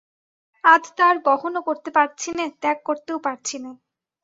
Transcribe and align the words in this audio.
আজ 0.63 0.83
তা 0.97 1.03
আর 1.09 1.17
বহনও 1.25 1.61
করতে 1.67 1.89
পারছি 1.97 2.29
নে, 2.37 2.45
ত্যাগ 2.61 2.77
করতেও 2.85 3.17
পারছি 3.25 3.55
নে। 3.63 3.71